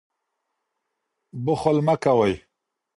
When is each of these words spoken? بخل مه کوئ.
بخل 1.45 1.77
مه 1.85 1.95
کوئ. 2.03 2.33